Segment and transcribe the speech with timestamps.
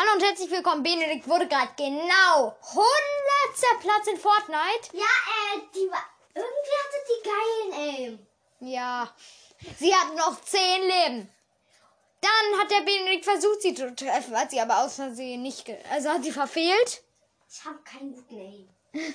[0.00, 0.82] Hallo und herzlich willkommen.
[0.82, 3.80] Benedikt wurde gerade genau 100.
[3.80, 4.94] Platz in Fortnite.
[4.94, 6.02] Ja, äh, die war.
[6.34, 8.26] Irgendwie hatte die geilen Aim.
[8.60, 9.14] Ja.
[9.78, 11.28] Sie hat noch 10 Leben.
[12.22, 15.70] Dann hat der Benedikt versucht, sie zu treffen, hat sie aber aus Versehen nicht.
[15.90, 17.02] Also hat sie verfehlt.
[17.50, 18.68] Ich habe keinen guten Aim.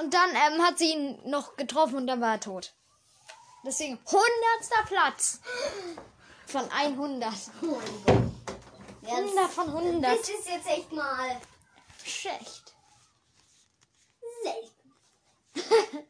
[0.00, 2.72] Und dann ähm, hat sie ihn noch getroffen und dann war er tot.
[3.66, 4.24] Deswegen 100.
[4.86, 5.40] Platz.
[6.46, 7.32] Von 100.
[7.62, 8.25] Oh mein Gott.
[9.06, 10.18] Ja, 100 von 100.
[10.18, 11.40] Das ist jetzt echt mal
[12.04, 12.74] Schlecht.
[14.42, 14.76] selten.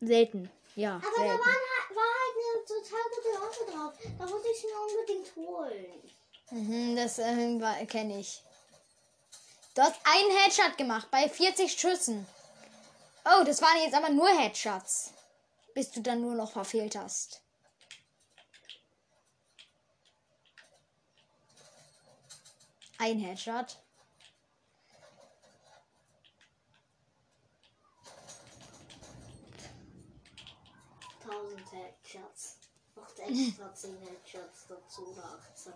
[0.00, 0.50] Selten.
[0.76, 1.38] Ja, Aber da selten.
[1.38, 3.92] waren, halt- war halt eine total gute Waffe drauf.
[4.18, 6.10] Da wollte ich mir unbedingt holen.
[6.50, 8.42] Mhm, das äh, kenne ich.
[9.74, 12.26] Du hast einen Headshot gemacht bei 40 Schüssen.
[13.24, 15.12] Oh, das waren jetzt aber nur Headshots.
[15.74, 17.40] Bis du dann nur noch verfehlt hast.
[23.04, 23.76] Ein Headshot.
[31.22, 32.56] Tausend Headshots.
[32.94, 35.74] Macht extra 10 Headshots dazu oder 18.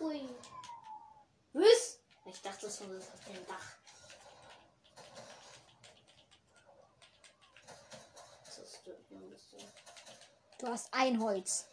[0.00, 0.28] Ui.
[1.54, 2.00] Was?
[2.26, 3.66] Ich dachte, das war das auf dem Dach.
[10.58, 11.64] Du hast ein Holz.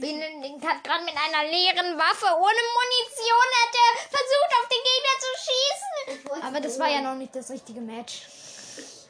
[0.00, 5.16] Benedikt hat gerade mit einer leeren Waffe ohne Munition hat er versucht, auf den Gegner
[5.20, 6.38] zu schießen.
[6.38, 8.26] Ich Aber das war ja noch nicht das richtige Match.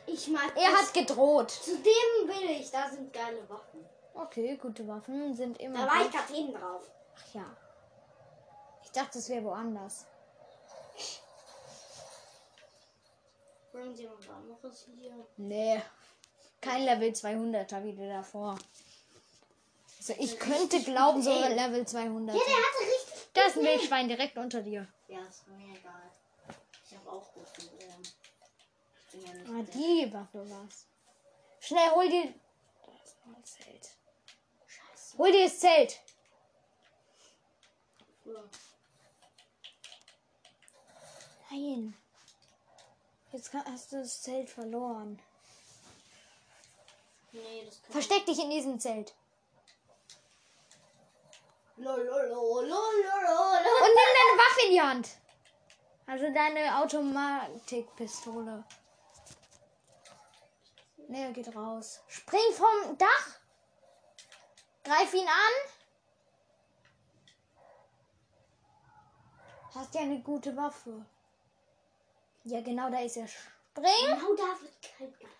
[0.07, 1.51] Ich mag Er hat gedroht.
[1.51, 2.71] Zu dem will ich.
[2.71, 3.89] Da sind geile Waffen.
[4.15, 5.79] Okay, gute Waffen sind immer.
[5.79, 6.13] Da war ich gut.
[6.13, 6.91] gerade eben drauf.
[7.17, 7.57] Ach ja.
[8.83, 10.07] Ich dachte, es wäre woanders.
[13.73, 15.15] Irgendjemand anderes hier.
[15.37, 15.81] Nee.
[16.61, 18.59] Kein Level 200er wie der davor.
[20.01, 21.31] Also ich könnte glauben, so.
[21.31, 22.35] Level 200.
[22.35, 23.33] Ja, der hatte richtig.
[23.35, 24.89] Da ist ein Wildschwein direkt unter dir.
[25.09, 26.11] Ja, ist mir egal.
[26.87, 28.03] Ich habe auch gut ähm,
[28.97, 29.51] Ich bin ja nicht.
[29.51, 30.87] Ah, die Waffe war's.
[31.61, 32.33] Schnell, hol dir.
[32.87, 33.91] Da ist ein Zelt.
[34.67, 35.19] Scheiße.
[35.19, 36.01] Hol dir das Zelt.
[38.25, 38.43] Ja.
[41.51, 41.95] Nein.
[43.33, 45.21] Jetzt hast du das Zelt verloren.
[47.33, 49.15] Nee, das kann Versteck dich in diesem Zelt.
[51.81, 52.75] Und nimm
[54.19, 55.09] deine Waffe in die Hand.
[56.07, 58.65] Also deine Automatikpistole.
[61.09, 62.01] Ne, er geht raus.
[62.07, 63.39] Spring vom Dach.
[64.85, 65.55] Greif ihn an.
[69.75, 71.07] Hast ja eine gute Waffe.
[72.45, 73.29] Ja, genau, da ist er.
[73.29, 73.85] Spring.
[74.03, 75.31] Genau da wird gemacht.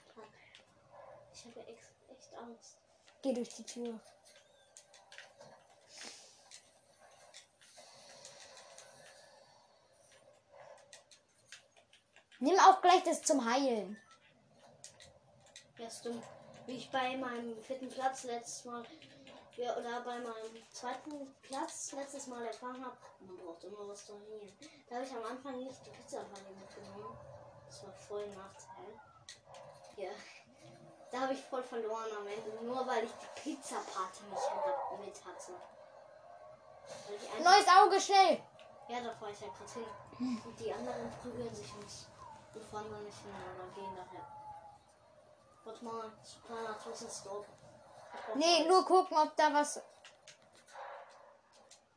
[1.35, 2.79] Ich habe echt Angst.
[3.23, 4.01] Geh durch die Tür.
[12.41, 14.01] Nimm auch gleich das zum Heilen.
[15.79, 16.25] Ja, stimmt.
[16.67, 18.83] Wie ich bei meinem vierten Platz letztes Mal,
[19.57, 24.15] ja, oder bei meinem zweiten Platz letztes Mal erfahren habe, man braucht immer was zu
[24.15, 24.53] heilen.
[24.89, 27.19] Da habe ich am Anfang nicht die Pizzafalle mitgenommen.
[27.67, 28.99] Das war voll Nachteil.
[29.97, 30.11] Ja.
[31.11, 35.53] Da habe ich voll verloren am Ende, nur weil ich die Pizza-Party nicht mit hatte.
[37.43, 38.41] Neues Auge, schnell.
[38.89, 40.43] ja, da fahre ich ja gerade hin.
[40.45, 42.07] Und die anderen prügeln sich nicht.
[42.55, 44.27] Und fahren da nicht hin oder gehen daher.
[45.65, 47.47] Warte mal, das ist ein kleiner Toaster-Stop.
[48.15, 49.81] Ich brauch Nee, nur gucken, ob da was.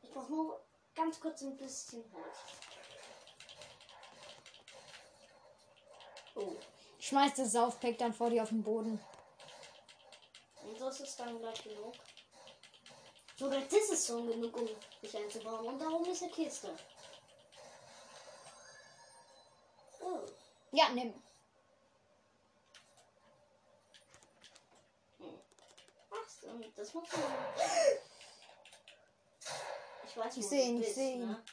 [0.02, 0.60] Ich brauche nur
[0.94, 2.38] ganz kurz ein bisschen Holz.
[6.36, 6.56] Oh,
[7.00, 9.00] Schmeiß das Saufpack dann vor dir auf den Boden.
[10.62, 11.94] und das ist dann gleich genug.
[13.36, 14.68] Sogar das ist schon genug, um
[15.02, 15.66] mich einzubauen.
[15.66, 16.74] Und darum ist eine Kiste.
[20.00, 20.20] Oh.
[20.74, 21.14] Ja, nimm.
[26.10, 26.72] Was denn?
[26.74, 27.22] Das muss man.
[30.04, 31.26] Ich weiß, Ich wo seh du ihn, ich bist, seh ihn.
[31.28, 31.44] Ne?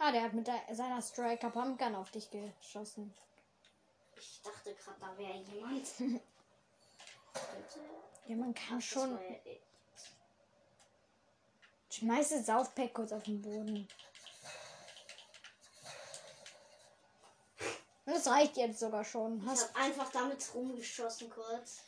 [0.00, 3.14] Ah, der hat mit seiner Striker Pumpgun auf dich geschossen.
[4.16, 5.86] Ich dachte gerade, da wäre jemand.
[8.26, 9.18] Ja, man kann Das schon.
[11.94, 13.86] Schmeiß das Saufpack kurz auf den Boden.
[18.04, 19.40] Das reicht jetzt sogar schon.
[19.40, 21.84] Ich Hast, habe einfach damit rumgeschossen kurz.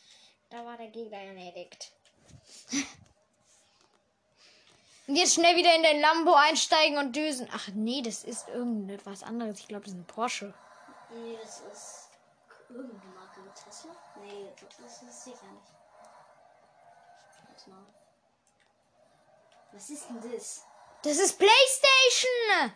[0.49, 1.91] da war der Gegner erledigt.
[5.07, 7.49] Und jetzt schnell wieder in den Lambo einsteigen und düsen.
[7.51, 9.59] Ach nee, das ist irgendetwas anderes.
[9.59, 10.53] Ich glaube, das ist ein Porsche.
[11.11, 12.09] Nee, das ist
[12.69, 13.91] irgendeine Marke Tesla?
[14.21, 14.49] Nee,
[14.79, 15.73] das ist sicher nicht.
[17.47, 17.96] Warte mal.
[19.77, 20.65] Was ist denn das?
[21.03, 22.73] Das ist PlayStation!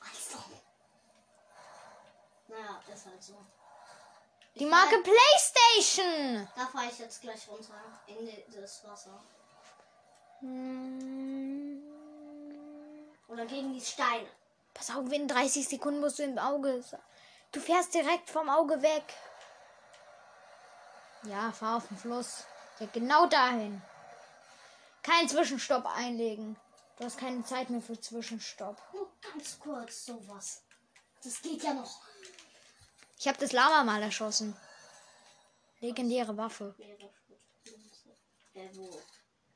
[0.00, 0.38] Also.
[2.48, 3.36] Naja, ist halt so.
[4.56, 6.48] Die Marke PlayStation!
[6.56, 7.74] Da fahre ich jetzt gleich runter
[8.08, 9.22] in das Wasser.
[10.40, 11.80] Hm.
[13.28, 14.28] Oder gegen die Steine.
[14.74, 16.82] Pass auf, in 30 Sekunden musst du im Auge.
[17.52, 19.14] Du fährst direkt vom Auge weg.
[21.22, 22.46] Ja, fahr auf den Fluss.
[22.80, 23.80] Ja, genau dahin.
[25.02, 26.56] Kein Zwischenstopp einlegen.
[26.96, 28.80] Du hast keine Zeit mehr für Zwischenstopp.
[28.94, 30.62] Nur ganz kurz sowas.
[31.22, 32.02] Das geht ja noch.
[33.18, 34.56] Ich habe das Lama mal erschossen.
[35.80, 36.74] Legendäre Waffe.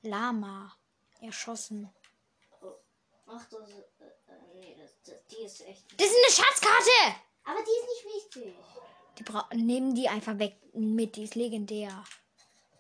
[0.03, 0.77] Lama.
[1.21, 1.93] Erschossen.
[2.61, 2.73] Oh.
[3.27, 5.85] Ach, das, äh, äh, nee, das, das, die ist echt.
[6.01, 7.21] Das ist eine Schatzkarte!
[7.45, 8.55] Aber die ist nicht wichtig.
[9.19, 11.17] Die bra nehmen die einfach weg mit.
[11.17, 12.05] Die ist legendär.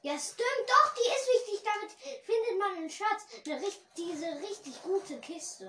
[0.06, 1.64] Ja, stimmt, doch, die ist wichtig.
[1.64, 1.90] Damit
[2.22, 3.26] findet man einen Schatz.
[3.44, 3.60] Eine,
[3.96, 5.68] diese richtig gute Kiste.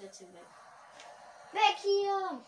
[0.00, 0.46] Jetzt hier weg.
[1.50, 2.44] Weg hier!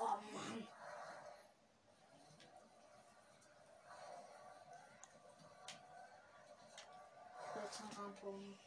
[0.00, 0.04] Oh
[0.34, 0.68] Mann.
[7.54, 8.58] Jetzt am Rampen.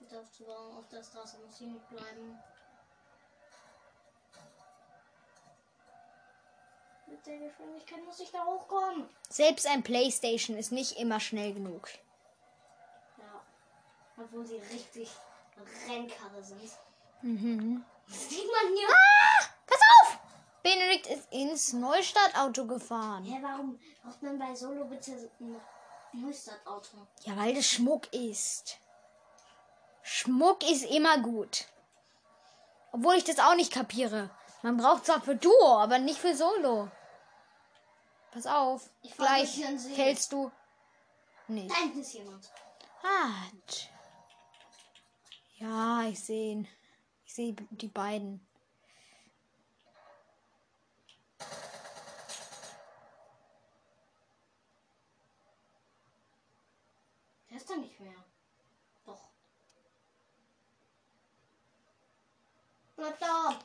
[0.00, 2.42] Ich darf zu warm auf der Straße muss ich nicht bleiben.
[7.12, 9.06] Mit der Geschwindigkeit muss ich da hochkommen.
[9.28, 11.86] Selbst ein Playstation ist nicht immer schnell genug.
[13.18, 13.42] Ja.
[14.16, 15.10] Obwohl sie richtig
[15.86, 16.70] Rennkarre sind.
[17.20, 17.84] Mhm.
[18.08, 18.88] Das sieht man hier.
[18.88, 20.18] Ah, pass auf!
[20.62, 23.24] Benedikt ist ins Neustadtauto gefahren.
[23.24, 25.60] Hä, warum braucht man bei Solo bitte ein
[26.14, 26.96] Neustart-Auto?
[27.24, 28.78] Ja, weil das Schmuck ist.
[30.02, 31.66] Schmuck ist immer gut.
[32.90, 34.30] Obwohl ich das auch nicht kapiere.
[34.62, 36.90] Man braucht zwar für Duo, aber nicht für Solo.
[38.32, 38.88] Pass auf.
[39.02, 39.62] Ich Gleich
[39.94, 40.50] fällst du
[41.48, 41.70] nicht.
[41.70, 42.50] Da hinten ist jemand.
[43.02, 43.50] Ah.
[43.66, 43.88] tsch.
[45.58, 46.68] Ja, ich sehe ihn.
[47.26, 48.44] Ich sehe die beiden.
[57.50, 58.24] Der ist da nicht mehr.
[59.04, 59.28] Doch.
[62.96, 63.58] Bleib da.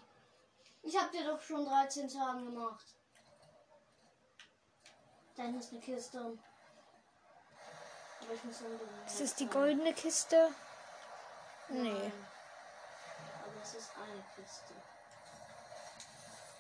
[0.84, 2.97] Ich hab dir doch schon 13 Tagen gemacht.
[5.38, 6.20] Da hinten ist eine Kiste.
[6.20, 6.34] Aber
[8.34, 9.06] ich muss unbedingt.
[9.06, 10.50] Ist das die goldene Kiste?
[11.70, 11.92] Nee.
[11.92, 12.12] Nein.
[13.46, 14.74] Aber es ist eine Kiste.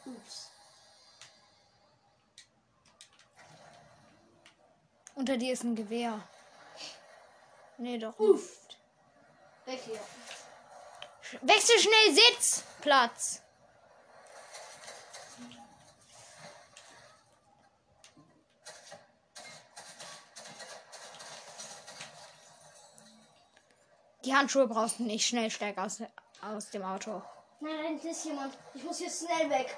[0.05, 0.51] Ups.
[5.15, 6.21] Unter dir ist ein Gewehr.
[7.79, 8.59] Nee, doch Uff.
[9.65, 9.99] Weg hier.
[11.41, 13.41] Wechsel schnell Sitzplatz.
[24.27, 25.25] Die Handschuhe brauchst du nicht.
[25.25, 26.01] Schnell steig aus,
[26.41, 27.21] aus dem Auto.
[27.61, 28.57] Nein, da hinten ist jemand.
[28.73, 29.77] Ich muss jetzt schnell weg.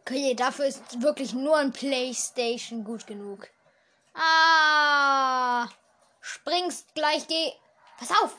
[0.00, 3.48] Okay, dafür ist wirklich nur ein Playstation gut genug.
[4.12, 5.66] Ah!
[6.20, 7.52] Springst gleich, geh.
[7.96, 8.36] Pass auf!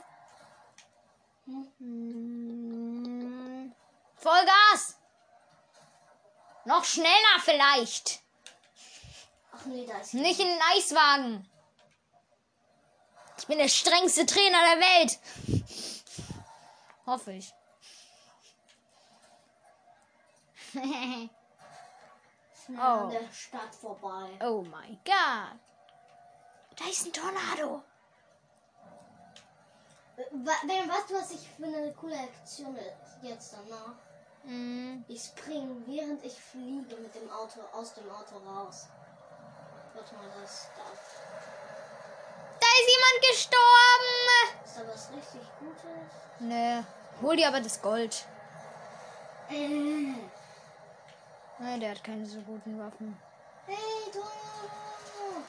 [1.45, 3.74] Hm.
[4.15, 5.00] Vollgas!
[6.65, 8.21] Noch schneller vielleicht!
[9.51, 11.49] Ach nee, da ist Nicht in den Eiswagen!
[13.39, 15.19] Ich bin der strengste Trainer der Welt!
[17.05, 17.53] Hoffe ich.
[20.74, 21.29] schnell
[22.77, 22.81] Oh.
[22.81, 24.29] an der Stadt vorbei.
[24.41, 25.58] oh mein Gott!
[26.75, 27.81] Da ist ein Tornado!
[30.17, 32.77] Weißt du, was ich für eine coole Aktion
[33.22, 33.96] jetzt danach?
[34.43, 35.05] Hm.
[35.08, 38.88] Ich springe, während ich fliege mit dem Auto aus dem Auto raus.
[39.93, 40.84] Warte mal, das da.
[43.10, 44.66] Jemand gestorben!
[44.66, 46.12] Ist da was richtig Gutes?
[46.39, 46.84] Nee.
[47.22, 48.25] Hol dir aber das Gold.
[49.50, 50.13] Äh.
[51.60, 53.20] Nee, der hat keine so guten Waffen.
[53.66, 55.44] Hey, Tornado!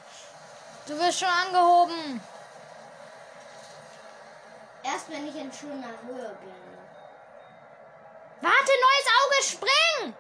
[0.87, 2.21] Du wirst schon angehoben.
[4.83, 6.55] Erst wenn ich in schöner Höhe bin.
[8.41, 10.15] Warte, neues Auge, spring!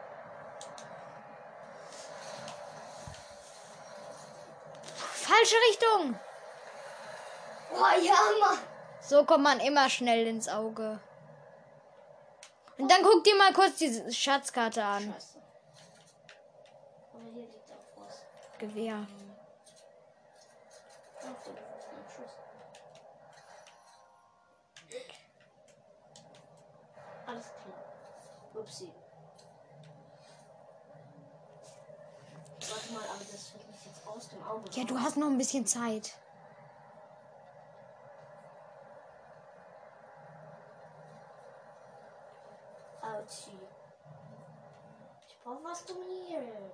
[5.14, 6.18] Falsche Richtung.
[7.72, 8.58] Oh ja, Mann.
[9.00, 11.00] So kommt man immer schnell ins Auge.
[12.78, 15.14] Und dann guck dir mal kurz die Schatzkarte an.
[18.58, 19.06] Gewehr.
[27.26, 28.62] Alles klar.
[28.62, 28.92] Upsi.
[32.60, 34.70] Warte mal, aber das fällt mich jetzt aus dem Auge.
[34.72, 36.14] Ja, du hast noch ein bisschen Zeit.
[43.30, 43.56] Autschi.
[45.28, 46.72] Ich brauche was zum Healen.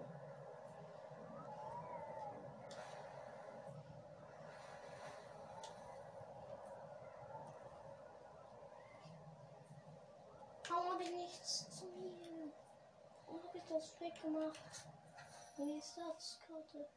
[10.68, 12.52] Warum habe ich nichts zum Healen?
[13.26, 14.58] Warum habe ich das weggemacht?
[15.58, 16.88] Die Satzkarte.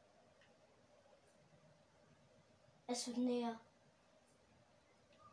[2.88, 3.60] Es wird näher.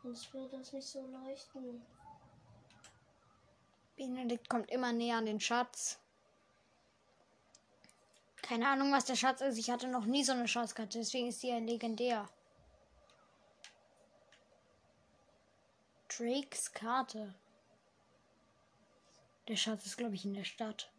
[0.03, 1.85] Sonst würde das nicht so leuchten.
[3.97, 5.99] Benedikt kommt immer näher an den Schatz.
[8.43, 9.57] Keine Ahnung, was der Schatz ist.
[9.57, 12.29] Ich hatte noch nie so eine Schatzkarte, deswegen ist sie ja legendär.
[16.07, 17.33] Drakes Karte.
[19.47, 20.91] Der Schatz ist, glaube ich, in der Stadt.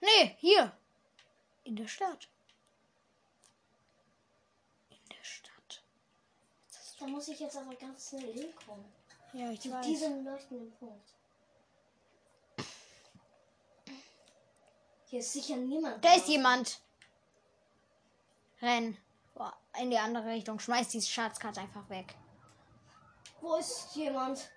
[0.00, 0.76] Nee, hier.
[1.64, 2.28] In der Stadt.
[4.90, 5.82] In der Stadt.
[6.98, 8.84] Da muss ich jetzt aber ganz schnell hinkommen.
[9.32, 9.86] Ja, ich Zu weiß.
[9.86, 11.14] diesem leuchtenden Punkt.
[15.14, 16.04] Hier ist sicher niemand.
[16.04, 16.80] Da ist jemand.
[18.60, 18.96] Renn.
[19.32, 20.58] Boah, In die andere Richtung.
[20.58, 22.16] Schmeiß die Schatzkarte einfach weg.
[23.40, 24.50] Wo ist jemand?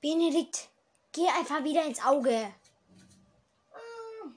[0.00, 0.70] Benedikt,
[1.12, 2.52] geh einfach wieder ins Auge.
[3.72, 4.28] Ah.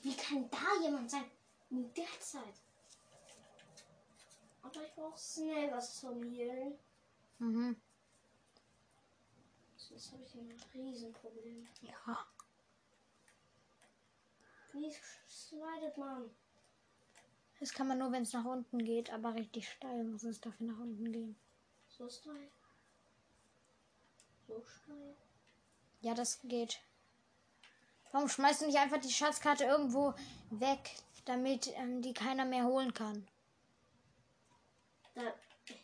[0.00, 1.30] Wie kann da jemand sein?
[1.68, 2.54] In der Zeit.
[4.62, 6.78] Aber ich brauche schnell was zum Healen.
[7.38, 7.76] Mhm.
[9.76, 11.68] Sonst habe ich ein Riesenproblem.
[11.82, 12.26] Ja.
[14.74, 14.92] Wie
[15.28, 16.30] slidet man?
[17.60, 20.66] Das kann man nur, wenn es nach unten geht, aber richtig steil muss es dafür
[20.66, 21.36] nach unten gehen.
[21.88, 22.50] So steil.
[24.48, 25.14] So steil.
[26.00, 26.80] Ja, das geht.
[28.10, 30.12] Warum schmeißt du nicht einfach die Schatzkarte irgendwo
[30.50, 33.26] weg, damit ähm, die keiner mehr holen kann?
[35.14, 35.22] Da,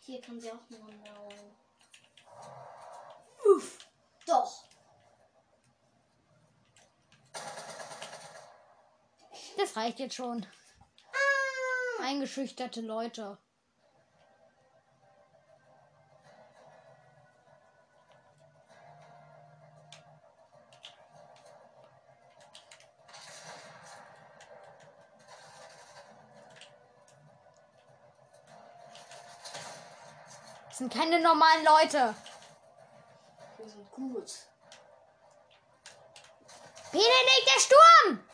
[0.01, 1.57] hier kann sie auch noch holen.
[3.57, 3.79] Uff.
[4.27, 4.70] Doch.
[9.61, 10.47] Das reicht jetzt schon.
[11.13, 12.03] Ah.
[12.05, 13.37] Eingeschüchterte Leute.
[30.69, 32.15] Das sind keine normalen Leute.
[33.59, 34.33] Wir sind gut.
[36.93, 38.30] Benedikt, der Sturm!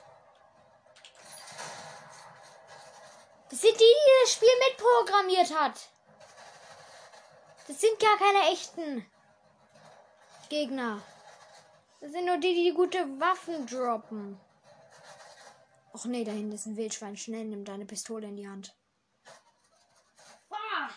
[3.60, 5.88] Sind die, die das Spiel mitprogrammiert hat.
[7.66, 9.06] Das sind gar keine echten
[10.48, 11.02] Gegner.
[12.00, 14.40] Das sind nur die, die gute Waffen droppen.
[15.92, 17.16] Och nee, da hinten ist ein Wildschwein.
[17.16, 18.76] Schnell, nimm deine Pistole in die Hand.
[20.50, 20.90] Ah.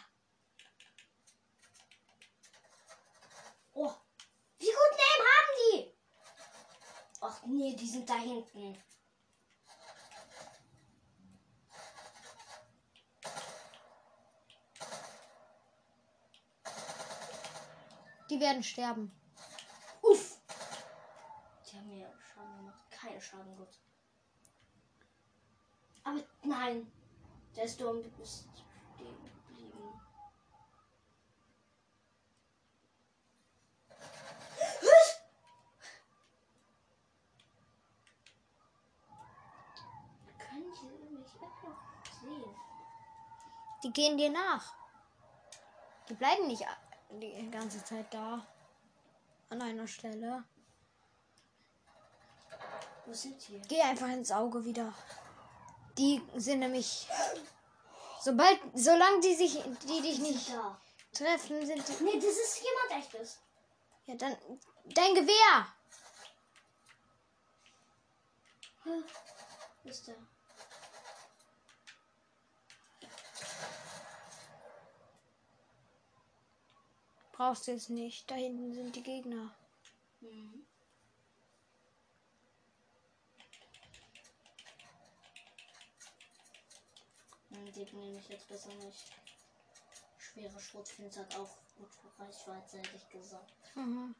[3.73, 3.93] Oh.
[4.57, 5.97] Wie gut Name haben die?
[7.21, 8.77] Ach nee, die sind da hinten.
[18.29, 19.11] Die werden sterben.
[20.03, 20.39] Uff.
[21.65, 22.79] Die haben mir Schaden gemacht.
[22.91, 23.79] Keine Schaden, gut.
[26.03, 26.91] Aber nein.
[27.55, 28.45] Der Sturm ist
[28.93, 30.01] stehen geblieben.
[40.37, 41.27] Können die mich
[42.21, 42.55] sehen?
[43.83, 44.75] Die gehen dir nach.
[46.07, 46.65] Die bleiben nicht
[47.09, 48.45] die ganze Zeit da.
[49.49, 50.43] An einer Stelle.
[53.05, 53.59] Wo sind die?
[53.67, 54.93] Geh einfach ins Auge wieder.
[55.97, 57.07] Die sind nämlich.
[58.21, 59.53] Sobald, solange die sich,
[59.87, 60.79] die dich nicht da.
[61.11, 62.03] treffen, sind die.
[62.03, 63.39] Nee, das ist jemand echtes.
[64.05, 64.35] Ja, dann.
[64.85, 65.67] Dein Gewehr!
[69.83, 70.15] Ist der?
[77.39, 78.29] Brauchst du jetzt nicht.
[78.29, 79.55] Da hinten sind die Gegner.
[80.19, 80.65] Mhm.
[87.51, 89.05] Hm, Die nehme ich jetzt besser nicht.
[90.17, 91.87] Schwere Schrotflinte hat auch gut
[92.19, 93.53] Reichweite, hätte ich gesagt.
[93.73, 94.13] Mhm.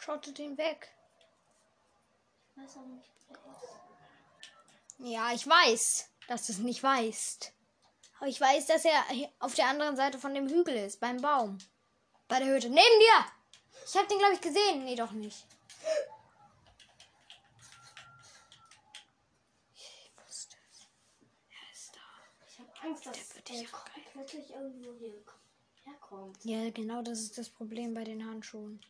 [0.00, 0.92] Schottet ihn weg.
[2.62, 5.12] Weiß auch nicht, wer er ist.
[5.12, 6.10] Ja, ich weiß.
[6.28, 7.52] dass du es nicht weißt.
[8.18, 9.02] Aber ich weiß, dass er
[9.40, 11.58] auf der anderen Seite von dem Hügel ist, beim Baum.
[12.28, 12.68] Bei der Hütte.
[12.68, 13.26] Neben dir!
[13.84, 14.84] Ich habe den, glaube ich, gesehen.
[14.84, 15.44] Nee, doch nicht.
[19.74, 20.86] Ich wusste es.
[21.48, 22.00] Er ist da.
[22.46, 23.66] Ich habe Angst, dass Der
[24.12, 25.24] plötzlich irgendwo hier
[25.82, 26.44] herkommt.
[26.44, 28.80] Ja, genau das ist das Problem bei den Handschuhen.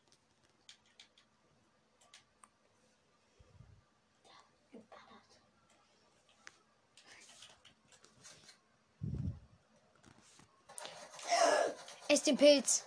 [12.11, 12.85] Ess den Pilz.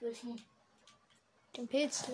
[0.00, 0.44] Welchen?
[1.56, 2.06] Den Pilz.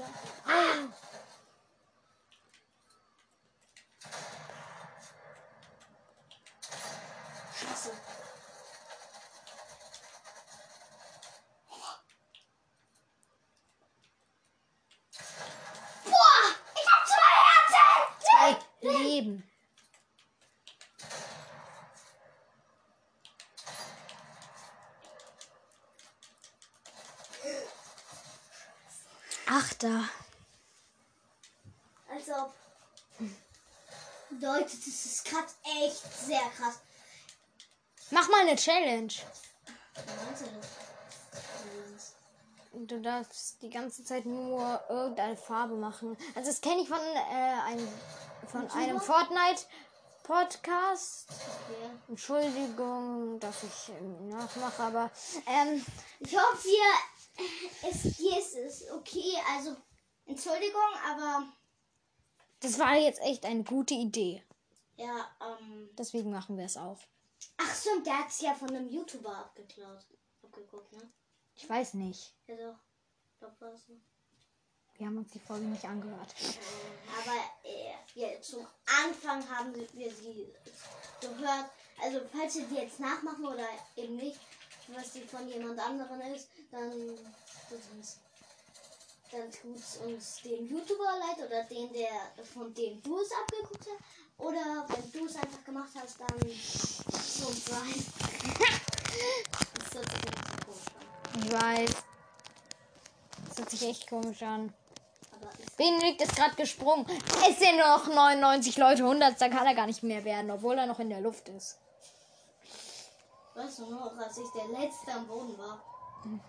[7.59, 7.93] Scheiße.
[16.05, 16.45] Boah!
[16.75, 18.61] Ich hab zwei Herzen!
[18.83, 19.51] Zwei Leben.
[29.49, 30.09] Achter.
[32.11, 32.53] Als ob.
[34.41, 35.47] Leute, das ist gerade
[35.85, 36.81] echt sehr krass.
[38.11, 39.13] Mach mal eine Challenge.
[42.73, 46.17] Du darfst die ganze Zeit nur irgendeine Farbe machen.
[46.35, 47.89] Also das kenne ich von, äh, einem,
[48.49, 51.29] von einem Fortnite-Podcast.
[51.31, 51.91] Okay.
[52.09, 55.11] Entschuldigung, dass ich ähm, nachmache, aber
[55.47, 55.83] ähm,
[56.21, 56.85] Ich hoffe, hier
[57.91, 59.39] ist, hier ist es okay.
[59.57, 59.75] Also,
[60.27, 61.45] Entschuldigung, aber
[62.61, 64.43] das war jetzt echt eine gute Idee.
[64.97, 65.91] Ja, ähm.
[65.97, 66.99] Deswegen machen wir es auch.
[67.59, 70.05] Ach stimmt, der hat es ja von einem YouTuber abgeklaut.
[70.43, 71.11] Abgeguckt, ne?
[71.55, 72.35] Ich weiß nicht.
[72.47, 72.79] Ja doch.
[73.33, 73.93] Ich glaub, war so.
[74.99, 76.35] Wir haben uns die Folge nicht angehört.
[77.19, 78.67] Aber äh, ja, zum
[79.05, 80.53] Anfang haben wir sie
[81.21, 81.71] gehört.
[82.03, 84.39] Also falls wir die jetzt nachmachen oder eben nicht,
[84.89, 86.93] was die von jemand anderem ist, dann
[87.69, 88.19] tut's uns,
[89.31, 94.39] dann tut's uns dem YouTuber leid oder den, der von dem du es abgeguckt hast.
[94.39, 96.39] Oder wenn du es einfach gemacht hast, dann
[97.11, 98.07] so sein.
[99.79, 101.43] das hört sich irgendwie komisch an.
[101.43, 101.91] Ich weiß.
[103.49, 104.75] Das hört sich echt komisch an.
[105.77, 107.07] Benedikt ist gerade gesprungen.
[107.49, 110.79] Es sind nur noch 99 Leute, 100, dann kann er gar nicht mehr werden, obwohl
[110.79, 111.79] er noch in der Luft ist.
[113.55, 115.83] Weißt du noch, als ich der Letzte am Boden war,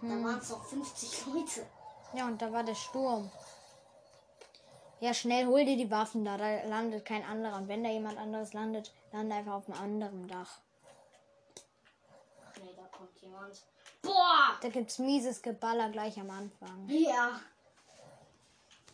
[0.01, 1.65] da waren es noch 50 Leute.
[2.13, 3.29] Ja, und da war der Sturm.
[4.99, 7.57] Ja, schnell hol dir die Waffen da, da landet kein anderer.
[7.57, 10.59] Und wenn da jemand anderes landet, lande einfach auf einem anderen Dach.
[12.45, 13.63] Ach nee, da kommt jemand.
[14.01, 14.57] Boah!
[14.61, 16.87] Da gibt's mieses Geballer gleich am Anfang.
[16.87, 17.39] Ja.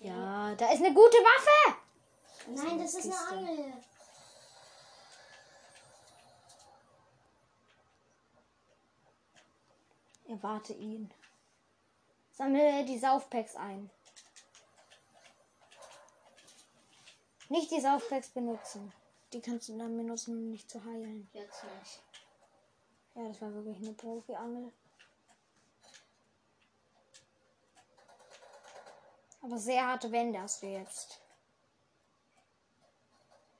[0.01, 1.77] Ja, da ist eine gute Waffe!
[2.47, 3.35] Nein, das ist eine Kiste.
[3.35, 3.73] Angel.
[10.27, 11.09] Erwarte ihn.
[12.33, 13.89] Sammle die Saufpacks ein.
[17.49, 18.91] Nicht die Saufpacks benutzen.
[19.31, 21.29] Die kannst du dann benutzen, um nicht zu heilen.
[21.33, 22.03] Jetzt nicht.
[23.15, 24.73] Ja, das war wirklich eine Profi-Angel.
[29.43, 31.19] Aber sehr harte Wände hast du jetzt.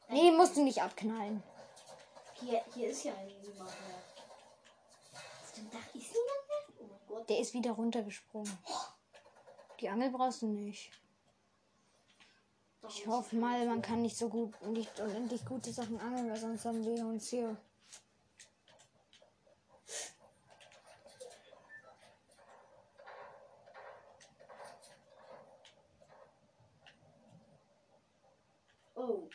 [0.10, 1.44] Nee, musst du nicht abknallen.
[2.36, 4.02] Hier, hier ist ja niemand mehr.
[5.14, 6.64] Auf dem Dach ist niemand mehr?
[6.80, 7.03] Oh mein Gott.
[7.30, 8.58] Der ist wieder runtergesprungen.
[9.80, 10.92] Die Angel brauchst du nicht.
[12.90, 16.66] Ich hoffe mal, man kann nicht so gut, nicht unendlich gute Sachen angeln, weil sonst
[16.66, 17.56] haben wir uns hier.
[28.96, 29.30] Oh.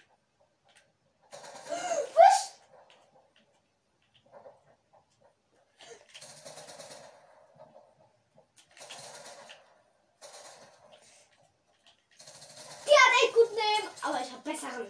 [12.87, 14.87] Die hat echt gut Name, aber ich hab besseren.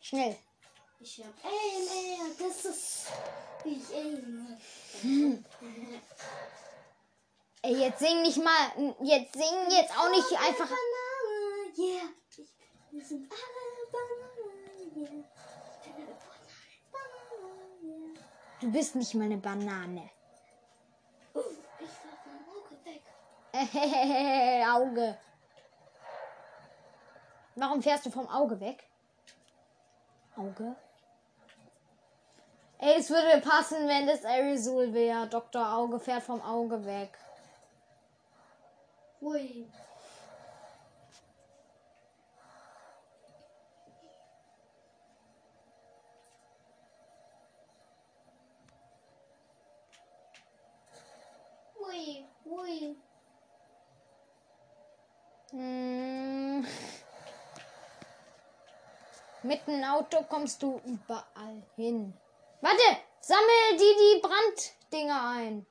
[0.00, 0.36] Schnell.
[1.00, 3.06] Ich hab Aim, ey, das ist
[3.64, 4.56] ich aim.
[7.64, 10.68] Ey, jetzt sing nicht mal, jetzt sing jetzt auch nicht einfach.
[10.68, 12.08] Banane, yeah.
[12.36, 12.48] Ich,
[12.90, 15.24] wir sind alle Bananen, yeah.
[15.80, 16.16] Ich bin eine
[16.90, 18.20] Banane, yeah.
[18.60, 20.10] Du bist nicht mal eine Banane.
[23.52, 25.18] Auge.
[27.54, 28.88] Warum fährst du vom Auge weg?
[30.36, 30.74] Auge?
[32.78, 35.28] Ey, es würde passen, wenn das Arizul wäre.
[35.28, 35.74] Dr.
[35.74, 37.16] Auge fährt vom Auge weg.
[39.20, 39.68] Ui.
[51.78, 52.96] Ui, ui.
[55.52, 56.66] Hm.
[59.42, 62.14] Mit dem Auto kommst du überall hin.
[62.62, 62.82] Warte,
[63.20, 65.66] sammel die die Branddinger ein.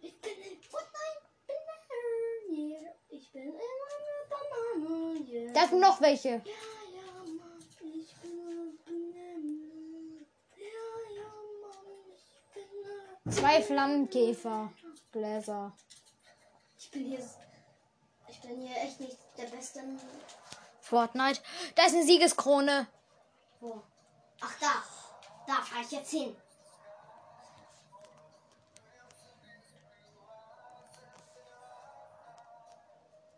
[0.00, 2.56] Ich bin in Fortnite Banane.
[2.56, 2.94] Yeah.
[3.08, 5.26] Ich bin in einer Banane.
[5.28, 5.52] Yeah.
[5.52, 6.28] Da sind noch welche.
[6.28, 7.58] Ja, ja, Mann.
[7.80, 10.26] Ich bin eine.
[10.56, 11.30] Ja, ja,
[11.62, 12.14] Mann.
[12.14, 12.68] Ich bin
[13.24, 14.70] eine Zwei Flammenkäfer.
[15.14, 15.72] Bläser.
[16.76, 17.24] Ich bin hier.
[18.28, 19.80] Ich bin hier echt nicht der Beste.
[20.80, 21.40] Fortnite.
[21.76, 22.88] Da ist eine Siegeskrone.
[23.60, 23.80] Wo?
[24.40, 24.82] Ach, da.
[25.46, 26.36] Da fahre ich jetzt hin.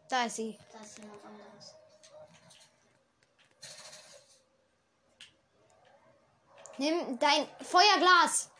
[0.09, 0.59] Da ist sie.
[0.73, 1.75] Da ist jemand anderes.
[6.79, 8.51] Nimm dein Feuerglas.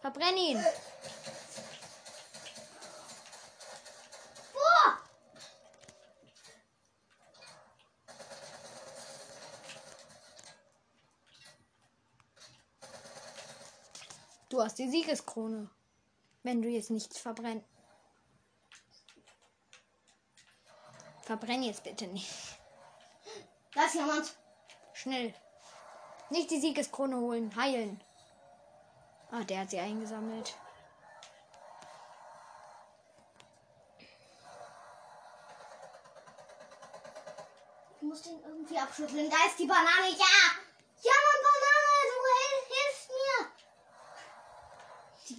[0.00, 0.64] Verbrenn ihn.
[4.52, 4.98] Boah!
[14.56, 15.68] Du hast die Siegeskrone.
[16.42, 17.62] Wenn du jetzt nichts verbrenn.
[21.20, 22.32] Verbrenn jetzt bitte nicht.
[23.74, 24.34] Da ist jemand.
[24.94, 25.34] Schnell.
[26.30, 27.54] Nicht die Siegeskrone holen.
[27.54, 28.00] Heilen.
[29.30, 30.56] Ah, der hat sie eingesammelt.
[37.96, 39.28] Ich muss den irgendwie abschütteln.
[39.28, 40.08] Da ist die Banane.
[40.16, 40.34] Ja!
[41.02, 43.52] Ja, Mann, Banane, du hel- hilfst mir.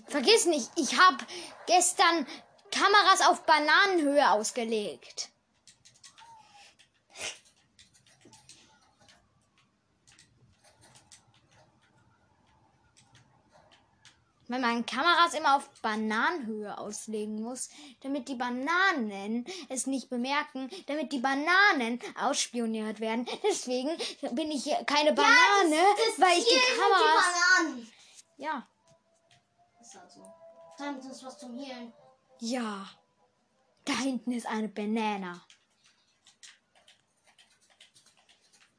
[0.08, 1.18] Vergiss nicht, ich habe
[1.66, 2.26] gestern
[2.72, 5.30] Kameras auf Bananenhöhe ausgelegt.
[14.50, 17.70] Wenn man Kameras immer auf Bananenhöhe auslegen muss,
[18.02, 23.28] damit die Bananen es nicht bemerken, damit die Bananen ausspioniert werden.
[23.44, 23.90] Deswegen
[24.32, 25.84] bin ich hier keine Banane,
[26.18, 27.26] weil ich die Kameras.
[27.26, 27.92] Die Bananen.
[28.38, 28.68] Ja,
[30.78, 31.94] Damit ist was zum Healen.
[32.40, 32.90] ja.
[33.86, 35.48] Da hinten ist eine Banana.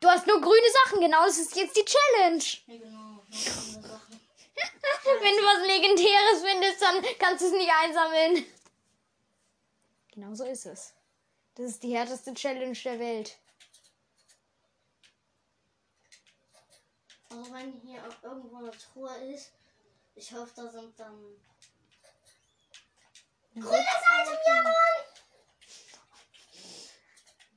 [0.00, 2.44] Du hast nur grüne Sachen, genau, das ist jetzt die Challenge.
[2.66, 3.22] Ja, genau.
[5.20, 8.44] Wenn du was Legendäres findest, dann kannst du es nicht einsammeln.
[10.12, 10.92] Genau so ist es.
[11.54, 13.38] Das ist die härteste Challenge der Welt.
[17.30, 19.52] Also wenn hier auch irgendwo eine Truhe ist,
[20.14, 21.36] ich hoffe, da sind dann...
[23.60, 24.74] Grünes Item, ja, Mann!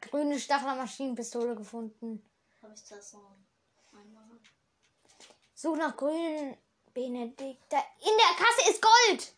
[0.02, 2.24] Grüne Stachlermaschinenpistole gefunden.
[2.62, 3.36] Habe ich das so
[3.92, 4.40] einmal?
[5.54, 6.58] Such nach grünen
[6.94, 7.78] Benedikta.
[8.00, 9.36] In der Kasse ist Gold!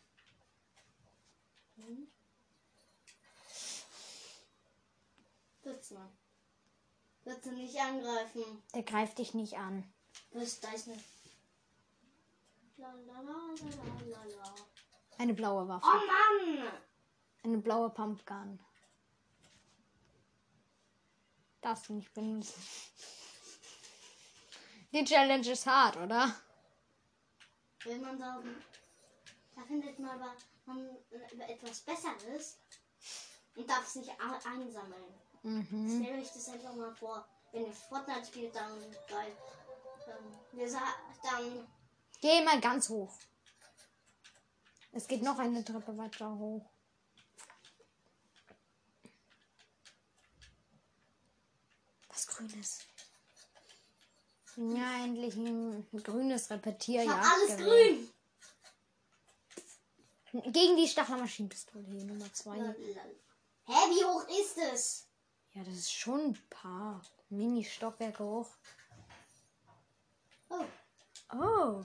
[5.64, 5.98] Bitte.
[7.24, 8.64] Bitte nicht angreifen.
[8.74, 9.92] Der greift dich nicht an.
[10.32, 11.04] Da ist eine...
[12.78, 13.54] La, la, la,
[14.02, 14.56] la, la, la.
[15.24, 15.86] Eine blaue Waffe.
[15.88, 16.68] Oh Mann!
[17.46, 18.60] Eine blaue Pumpgun.
[21.62, 22.62] Darfst du nicht benutzen.
[24.92, 26.36] Die Challenge ist hart, oder?
[27.86, 28.44] Will man da...
[29.56, 30.34] Da findet man aber
[30.66, 32.58] man, äh, etwas Besseres
[33.56, 35.14] und darf es nicht einsammeln.
[35.44, 36.04] Mhm.
[36.04, 37.26] Stellt euch das einfach mal vor.
[37.54, 39.32] Wenn ihr Fortnite spielt, dann geil.
[40.06, 41.66] Dann, wir sa- dann
[42.20, 43.14] Geh mal ganz hoch.
[44.96, 46.70] Es geht noch eine Treppe weiter hoch.
[52.10, 52.80] Was grünes?
[54.56, 57.26] Ja, endlich ein grünes ich hab Repetierjagd.
[57.26, 58.10] alles grün.
[60.52, 62.56] Gegen die Stachlermaschinenpistole hier, Nummer 2.
[62.58, 62.76] Lalalala.
[63.66, 65.08] Hä, wie hoch ist es?
[65.54, 68.50] Ja, das ist schon ein paar Mini-Stockwerke hoch.
[70.50, 70.66] Oh,
[71.32, 71.84] Oh.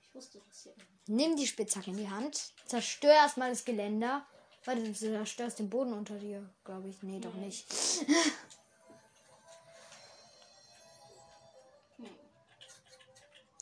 [0.00, 0.74] ich wusste das hier.
[1.06, 2.52] Nimm die Spitzhacke in die Hand.
[2.66, 4.26] Zerstör erstmal das Geländer.
[4.64, 7.02] Warte, du zerstörst den Boden unter dir, glaube ich.
[7.02, 7.66] Nee, doch nicht.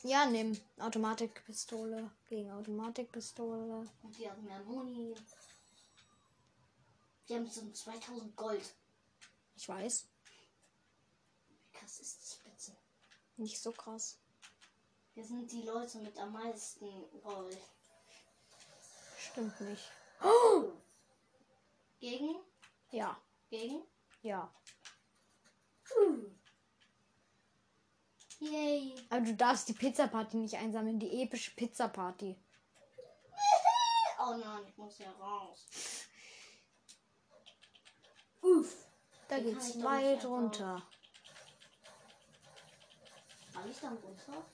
[0.03, 3.87] Ja, nimm Automatikpistole gegen Automatikpistole.
[4.01, 5.15] Und die haben mehr Moni.
[7.27, 8.73] Die haben so 2000 Gold.
[9.55, 10.05] Ich weiß,
[11.47, 12.35] Wie krass ist das
[12.67, 12.77] bitte?
[13.37, 14.17] nicht so krass.
[15.15, 16.87] Wir sind die Leute mit am meisten
[17.21, 17.57] Gold.
[19.17, 19.91] Stimmt nicht.
[21.99, 22.35] Gegen?
[22.91, 23.17] Ja,
[23.49, 23.83] Gegen?
[24.23, 24.51] ja.
[28.39, 28.95] Yay.
[29.09, 32.35] Aber du darfst die Pizza-Party nicht einsammeln, die epische Pizza-Party.
[34.25, 35.65] Oh nein, ich muss ja raus.
[38.41, 38.85] Uff.
[39.27, 40.81] Da kann geht's weit runter.
[43.51, 44.45] Fall ich dann runter?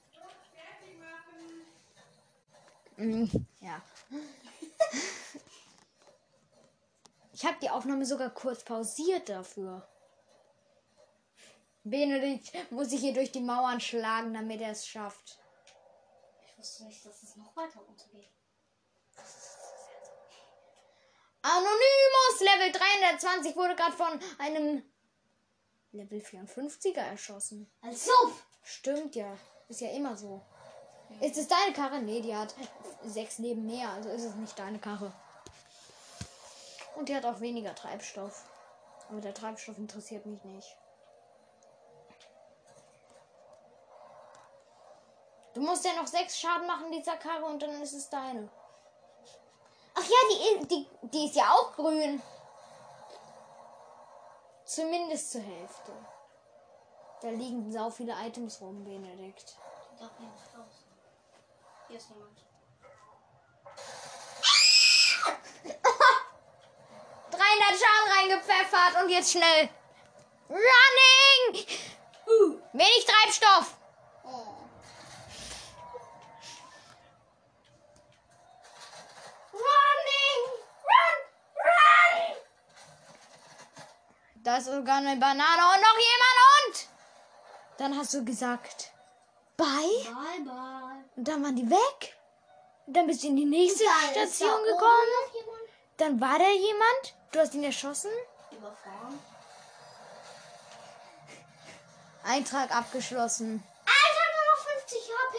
[3.61, 3.81] Ja.
[7.31, 9.87] Ich habe die Aufnahme sogar kurz pausiert dafür.
[11.85, 15.39] Benedikt muss sich hier durch die Mauern schlagen, damit er es schafft.
[16.45, 18.27] Ich wusste nicht, dass es noch weiter runtergeht.
[21.41, 24.83] Anonymous Level 320 wurde gerade von einem
[25.93, 27.71] Level 54er erschossen.
[27.81, 28.11] Also!
[28.63, 29.37] Stimmt ja.
[29.69, 30.45] Ist ja immer so.
[31.21, 31.99] Ist es deine Karre?
[31.99, 32.53] Nee, die hat
[33.03, 35.11] sechs Leben mehr, also ist es nicht deine Karre.
[36.95, 38.45] Und die hat auch weniger Treibstoff.
[39.09, 40.77] Aber der Treibstoff interessiert mich nicht.
[45.53, 48.49] Du musst ja noch sechs Schaden machen dieser Karre und dann ist es deine.
[49.95, 52.21] Ach ja, die, die, die ist ja auch grün.
[54.63, 55.91] Zumindest zur Hälfte.
[57.21, 59.57] Da liegen sau viele Items rum, Benedikt.
[59.95, 60.88] Ich hier nicht raus.
[61.89, 62.37] Hier ist jemand.
[67.31, 69.69] 300 Schaden reingepfeffert und jetzt schnell.
[70.49, 71.65] Running!
[72.73, 73.75] Wenig Treibstoff.
[74.23, 74.55] Oh.
[79.51, 80.41] Running!
[80.85, 81.17] Run!
[81.55, 82.37] Run!
[84.35, 86.87] Da ist sogar eine Banane und noch jemand und.
[87.79, 88.91] Dann hast du gesagt,
[89.59, 90.13] bye.
[90.13, 91.03] Bye, bye.
[91.15, 92.17] Und dann waren die weg.
[92.87, 95.53] Und dann bist du in die nächste Dann da Station gekommen.
[95.97, 97.15] Dann war da jemand.
[97.31, 98.11] Du hast ihn erschossen.
[98.51, 99.19] Überfahren.
[102.23, 103.63] Eintrag abgeschlossen.
[103.85, 105.37] Alter, nur noch 50 HP.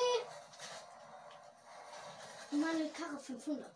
[2.53, 3.67] Meine Karre 500.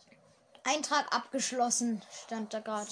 [0.65, 2.91] Eintrag abgeschlossen, stand da gerade.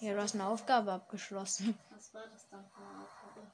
[0.00, 1.78] Ja, du hast eine Aufgabe abgeschlossen.
[1.90, 3.46] Was war das dann für eine Aufgabe?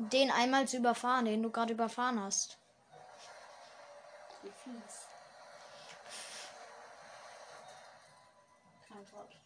[0.00, 2.56] Den einmal zu überfahren, den du gerade überfahren hast.
[4.42, 5.08] Wie fies.
[8.86, 9.36] Kein Wort.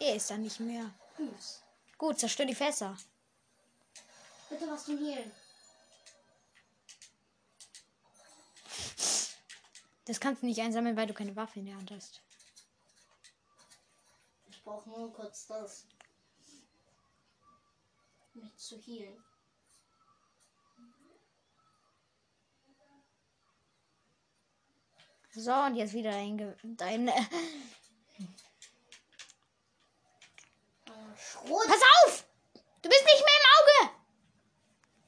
[0.00, 0.90] Er ist da nicht mehr.
[1.16, 1.62] Fies.
[1.96, 2.96] Gut, zerstör die Fässer.
[4.50, 5.30] Bitte was zum Healen.
[10.06, 12.20] Das kannst du nicht einsammeln, weil du keine Waffe in der Hand hast.
[14.48, 15.86] Ich brauche nur kurz das.
[18.38, 19.22] Mich zu healen.
[25.34, 27.22] So, und jetzt wieder dein, Ge- dein Äh,
[31.16, 31.66] Schrot.
[31.66, 32.24] Pass auf!
[32.82, 33.90] Du bist nicht mehr im Auge!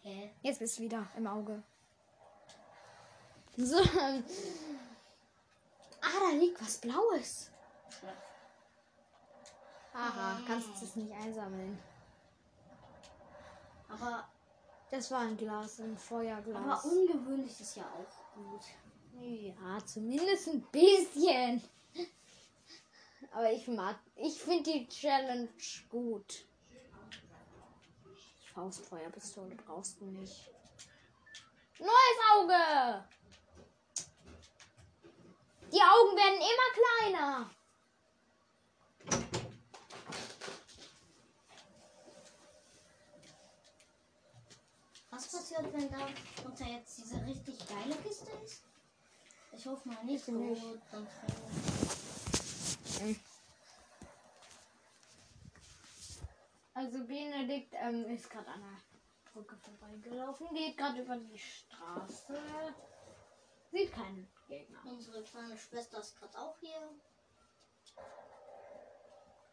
[0.03, 0.31] Hä?
[0.43, 1.63] Jetzt bist du wieder im Auge.
[3.57, 3.79] So.
[3.79, 4.25] ähm.
[6.03, 7.51] Ah, da liegt was Blaues.
[9.93, 11.79] Aha, kannst du es nicht einsammeln.
[13.93, 14.29] Aber,
[14.91, 16.85] Das war ein Glas, ein aber Feuerglas.
[16.85, 18.63] ungewöhnlich ist ja auch gut.
[19.21, 21.63] Ja, zumindest ein bisschen.
[23.33, 25.49] Aber ich mag, ich finde die Challenge
[25.91, 26.45] gut.
[28.55, 30.51] Faustfeuerpistole brauchst du nicht.
[31.79, 33.05] Neues Auge!
[35.73, 36.71] Die Augen werden immer
[37.13, 37.51] kleiner.
[45.21, 46.07] Was passiert, wenn da
[46.47, 48.63] unter jetzt diese richtig geile Kiste ist?
[49.53, 50.25] Ich hoffe mal nicht.
[50.25, 50.63] Bitte nicht.
[50.63, 51.07] Gut, dann
[52.97, 53.21] fällt-
[56.73, 62.39] Also Benedikt ähm, ist gerade an der Brücke vorbeigelaufen, geht gerade über die Straße.
[63.73, 64.81] Sieht keinen Gegner.
[64.87, 66.81] Unsere kleine Schwester ist gerade auch hier.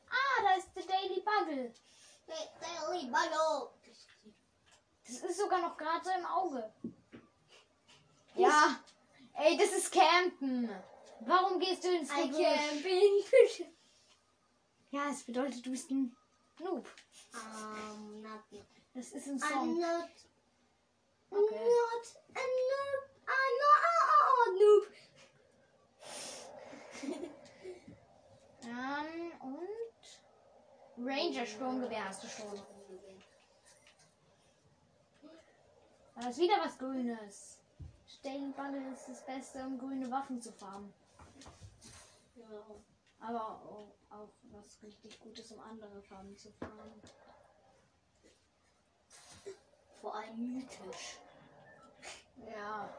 [0.09, 1.73] Ah, da ist der Daily Buggle.
[2.27, 3.73] Hey, Daily Ballo.
[5.07, 6.73] Das ist sogar noch gerade so im Auge.
[8.35, 8.79] Ja.
[9.35, 10.69] Ey, das ist Campen.
[11.21, 13.63] Warum gehst du ins I Gebüsch?
[14.91, 16.15] Ja, es bedeutet, du bist ein
[16.59, 16.87] Noob.
[17.33, 18.41] Um, not,
[18.93, 19.79] Das ist ein I'm Song.
[19.79, 20.09] not,
[21.29, 21.55] Okay.
[21.55, 23.03] not a noob.
[23.27, 23.83] I'm not
[24.39, 24.87] a noob.
[28.63, 32.59] Ähm, und Ranger Sturmgewehr hast du schon.
[36.19, 37.59] Da ist wieder was Grünes.
[38.23, 40.91] Buggle ist das Beste, um grüne Waffen zu farmen.
[42.35, 42.63] Ja.
[43.19, 47.01] Aber auch, auch was richtig Gutes, um andere Farben zu farmen.
[50.01, 51.19] Vor allem mythisch.
[52.37, 52.89] Ja.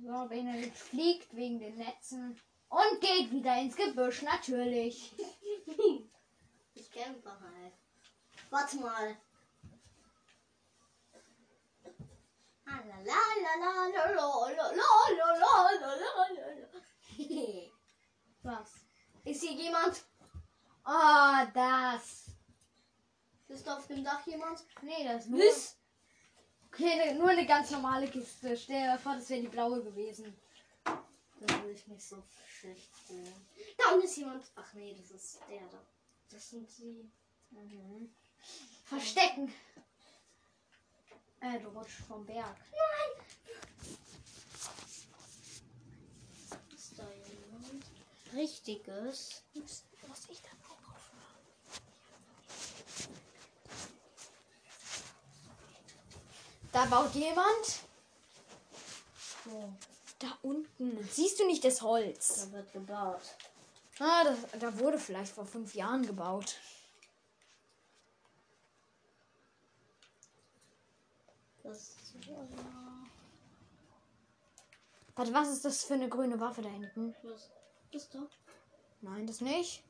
[0.00, 5.12] So, Benedikt fliegt wegen den Netzen und geht wieder ins Gebüsch, natürlich.
[6.74, 7.74] ich kämpfe halt.
[8.50, 9.16] Warte mal.
[18.42, 18.72] Was?
[19.24, 20.04] Ist hier jemand?
[20.86, 22.26] Oh, das.
[23.48, 24.64] Ist da auf dem Dach jemand?
[24.82, 25.40] Nee, das ist nur
[26.78, 28.56] okay, ne- nur eine ganz normale Kiste.
[28.56, 30.34] Stell dir vor, das wäre die blaue gewesen.
[30.84, 33.46] Da will ich mich so schlecht fühlen.
[33.76, 34.44] Da unten ist jemand.
[34.56, 35.78] Ach nee, das ist der da.
[36.30, 37.08] Das sind sie.
[37.50, 38.12] Mhm.
[38.84, 39.52] Verstecken.
[41.40, 42.56] Äh, du rutschst vom Berg.
[46.74, 47.84] Ist da jemand?
[48.34, 49.42] Richtiges.
[49.54, 49.84] Muss
[50.30, 52.38] ich dann auch aufhören?
[56.72, 57.80] Da baut jemand.
[59.44, 59.72] Wo?
[60.18, 61.08] Da unten.
[61.10, 62.46] Siehst du nicht das Holz?
[62.46, 63.22] Da wird gebaut.
[64.00, 66.56] Ah, das, da wurde vielleicht vor fünf Jahren gebaut.
[71.62, 71.98] Das
[75.18, 77.12] Warte, was ist das für eine grüne Waffe da hinten?
[77.24, 77.50] Was
[77.90, 78.20] ist da?
[79.00, 79.82] Nein, das nicht.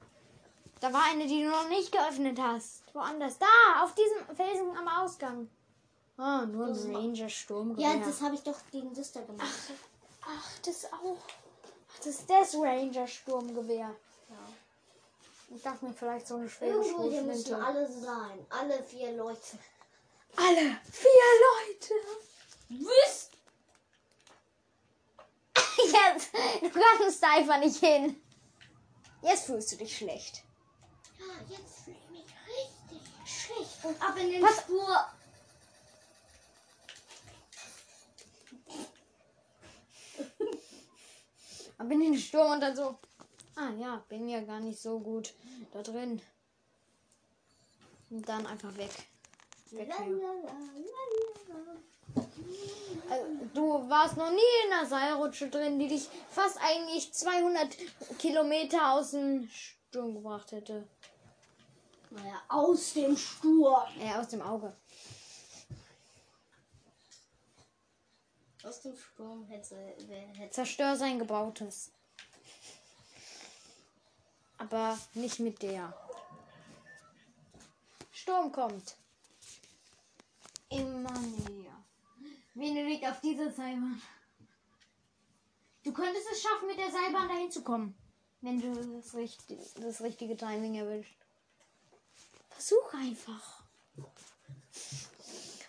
[0.80, 2.82] Da war eine, die du noch nicht geöffnet hast.
[2.94, 3.38] Woanders.
[3.38, 5.50] Da, auf diesem Felsen am Ausgang.
[6.18, 7.78] Ah, nur ein Ranger Sturm.
[7.78, 9.48] Ja, das habe ich doch gegen das da gemacht.
[10.20, 11.16] Ach, das auch.
[11.88, 13.94] Ach, das ist das Ranger Sturmgewehr.
[14.28, 15.54] Ja.
[15.54, 18.44] Ich dachte mir vielleicht so eine schwere Irgendwo hier müssen alle sein.
[18.50, 19.58] Alle vier Leute.
[20.36, 21.94] Alle vier Leute.
[22.68, 23.30] Was?
[25.78, 28.20] Jetzt, du kannst da einfach nicht hin.
[29.22, 30.42] Jetzt fühlst du dich schlecht.
[31.18, 33.84] Ja, jetzt fühle ich mich richtig schlecht.
[33.84, 34.58] Und ab in den Was?
[34.58, 35.06] Spur.
[41.78, 42.98] Aber in den Sturm und dann so.
[43.54, 45.32] Ah ja, bin ja gar nicht so gut
[45.72, 46.20] da drin.
[48.10, 48.90] Und dann einfach weg.
[49.70, 49.92] weg.
[53.10, 57.76] Also, du warst noch nie in einer Seilrutsche drin, die dich fast eigentlich 200
[58.18, 60.86] Kilometer aus dem Sturm gebracht hätte.
[62.10, 63.84] Naja, aus dem Sturm.
[64.00, 64.74] Äh, aus dem Auge.
[68.64, 69.76] Aus dem Sturm hätte,
[70.36, 70.50] hätte.
[70.50, 71.92] Zerstör sein Gebautes.
[74.56, 75.94] Aber nicht mit der.
[78.10, 78.96] Sturm kommt.
[80.68, 81.84] Immer näher.
[82.54, 84.02] Benedikt auf diese Seilbahn.
[85.84, 87.96] Du könntest es schaffen, mit der Seilbahn dahin zu kommen.
[88.40, 89.42] Wenn du das, richt
[89.76, 91.16] das richtige Timing erwischt.
[92.50, 93.62] Versuch einfach.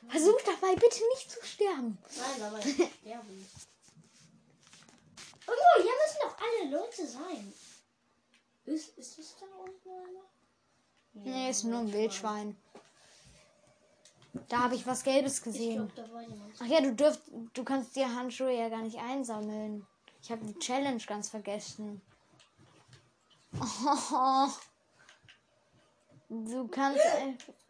[0.09, 1.97] Versuch dabei bitte nicht zu sterben.
[2.17, 3.55] Nein, aber ich sterbe nicht.
[5.47, 7.53] Irgendwo, hier müssen doch alle Leute sein.
[8.65, 10.25] Ist, ist das da unten einer?
[11.13, 12.55] Nee, ist nur ein Wildschwein.
[14.47, 15.91] Da habe ich was Gelbes gesehen.
[16.59, 17.21] Ach ja, du dürft,
[17.53, 19.87] du kannst dir Handschuhe ja gar nicht einsammeln.
[20.21, 22.01] Ich habe die Challenge ganz vergessen.
[23.59, 24.47] Oh,
[26.29, 27.01] du kannst.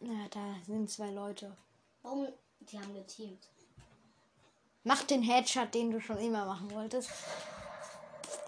[0.00, 1.56] Na, da sind zwei Leute.
[2.02, 2.28] Warum?
[2.60, 3.48] Die haben geteamt.
[4.84, 7.10] Mach den Headshot, den du schon immer machen wolltest.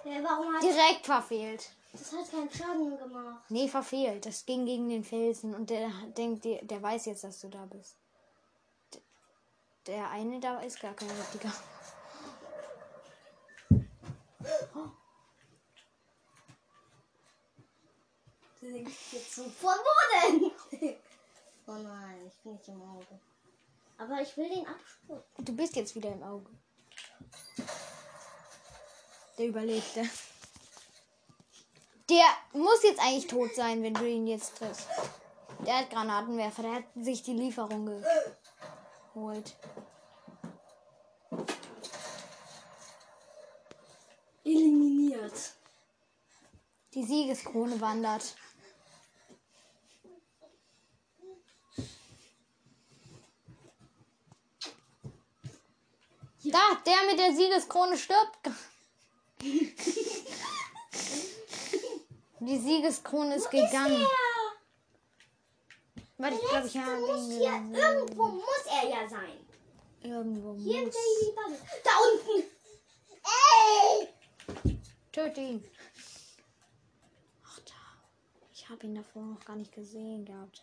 [0.04, 1.70] Ja, warum hat Direkt verfehlt.
[1.92, 3.44] das hat keinen Schaden gemacht?
[3.50, 4.24] Nee, verfehlt.
[4.26, 7.66] Das ging gegen den Felsen und der denkt, der, der weiß jetzt, dass du da
[7.66, 7.96] bist.
[9.86, 11.52] Der eine da ist gar kein richtiger.
[18.62, 20.38] Jetzt so von wo
[20.78, 20.96] denn?
[21.66, 23.20] Oh nein, ich bin nicht im Auge.
[23.98, 25.22] Aber ich will den Absprung.
[25.38, 26.50] Du bist jetzt wieder im Auge.
[29.36, 30.08] Der überlebte.
[32.08, 34.88] Der muss jetzt eigentlich tot sein, wenn du ihn jetzt triffst.
[35.66, 38.02] Der hat Granatenwerfer, der hat sich die Lieferung
[39.14, 39.54] geholt.
[44.44, 45.52] Eliminiert.
[46.94, 48.34] Die Siegeskrone wandert.
[56.45, 58.51] Da, der mit der Siegeskrone stirbt.
[62.41, 64.07] Die Siegeskrone ist gegangen.
[66.16, 69.47] Warte, ich glaube, ich habe muss ihn hier, irgendwo muss er ja sein.
[70.03, 70.95] Irgendwo Hier muss.
[70.95, 71.34] ist.
[71.84, 72.45] Da unten.
[73.22, 74.09] Ey!
[75.12, 75.64] Töte ihn.
[77.45, 77.72] Ach da.
[78.53, 80.62] Ich habe ihn davor noch gar nicht gesehen gehabt.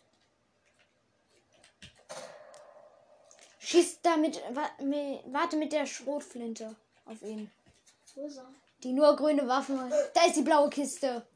[3.67, 6.73] Schieß damit, wa, mi- warte mit der Schrotflinte
[7.05, 7.51] auf ihn.
[8.15, 8.49] Wo ist er?
[8.81, 9.77] Die nur grüne Waffen.
[10.13, 11.27] Da ist die blaue Kiste.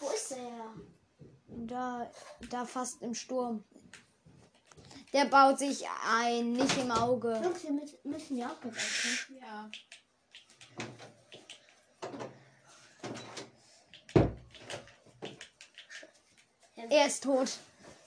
[0.00, 0.74] Wo ist er?
[1.48, 2.10] Da,
[2.48, 3.62] da fast im Sturm.
[5.12, 7.38] Der baut sich ein, nicht im Auge.
[7.44, 9.36] Jungs, wir müssen- müssen ja essen.
[9.38, 9.70] Ja.
[16.90, 17.48] Er ist tot.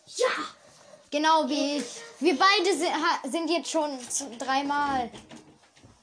[0.05, 0.28] Ja!
[1.10, 2.01] Genau wie ich.
[2.20, 3.97] Wir beide sind, ha- sind jetzt schon
[4.38, 5.10] dreimal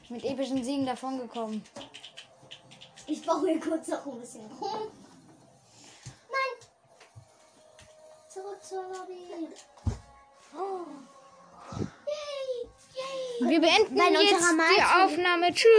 [0.09, 1.63] mit epischen Siegen davongekommen.
[3.07, 4.91] Ich baue hier kurz noch ein bisschen rum.
[6.31, 6.69] Nein!
[8.29, 9.49] Zurück zur Lobby.
[10.57, 10.87] Oh.
[12.07, 12.69] Yay!
[12.95, 13.51] Yay!
[13.51, 15.53] Wir beenden Bei jetzt die Aufnahme.
[15.53, 15.71] Tschüss.